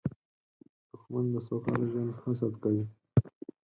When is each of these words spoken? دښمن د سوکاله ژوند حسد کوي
دښمن 0.91 1.25
د 1.33 1.35
سوکاله 1.47 1.85
ژوند 1.91 2.11
حسد 2.21 2.53
کوي 2.63 2.85